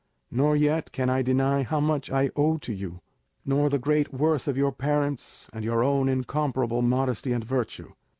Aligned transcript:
Nor 0.31 0.55
yet 0.55 0.91
can 0.91 1.11
I 1.11 1.21
deny 1.21 1.61
how 1.61 1.79
much 1.79 2.09
I 2.09 2.31
owe 2.35 2.57
to 2.57 2.73
you, 2.73 3.01
nor 3.45 3.69
the 3.69 3.77
great 3.77 4.11
worth 4.11 4.47
of 4.47 4.57
your 4.57 4.71
parents 4.71 5.47
and 5.53 5.63
your 5.63 5.83
own 5.83 6.09
incomparable 6.09 6.81
modesty 6.81 7.33
and 7.33 7.43
virtue. 7.43 7.93